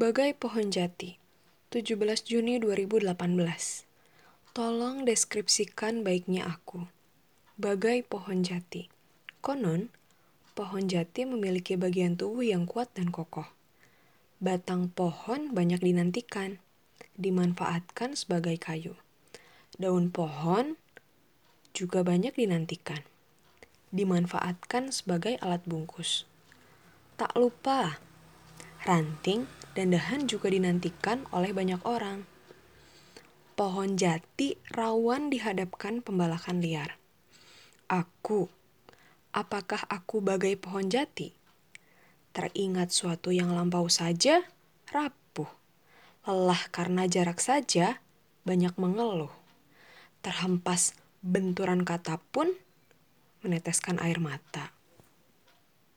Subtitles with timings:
[0.00, 1.20] Bagai pohon jati,
[1.68, 3.04] 17 Juni 2018.
[4.56, 6.88] Tolong deskripsikan baiknya aku.
[7.60, 8.88] Bagai pohon jati.
[9.44, 9.92] Konon,
[10.56, 13.44] pohon jati memiliki bagian tubuh yang kuat dan kokoh.
[14.40, 16.64] Batang pohon banyak dinantikan,
[17.20, 18.96] dimanfaatkan sebagai kayu.
[19.76, 20.80] Daun pohon
[21.76, 23.04] juga banyak dinantikan,
[23.92, 26.24] dimanfaatkan sebagai alat bungkus.
[27.20, 28.00] Tak lupa,
[28.88, 32.26] ranting dan dahan juga dinantikan oleh banyak orang.
[33.54, 36.96] Pohon jati rawan dihadapkan pembalakan liar.
[37.90, 38.48] Aku,
[39.36, 41.36] apakah aku bagai pohon jati?
[42.32, 44.46] Teringat suatu yang lampau saja,
[44.88, 45.50] rapuh.
[46.24, 48.00] Lelah karena jarak saja,
[48.46, 49.34] banyak mengeluh.
[50.24, 52.54] Terhempas benturan kata pun,
[53.44, 54.79] meneteskan air mata.